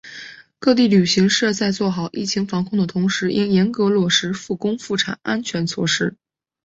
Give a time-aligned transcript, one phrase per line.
[0.57, 6.17] 各地旅行社在做好疫情防控的同时应严格落实复工复产安全措施